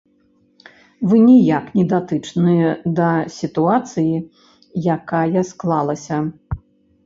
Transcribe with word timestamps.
Вы 1.11 1.19
ніяк 1.25 1.65
не 1.81 1.85
датычныя 1.91 2.69
да 3.01 3.11
сітуацыі, 3.37 4.15
якая 4.99 5.49
склалася. 5.55 6.17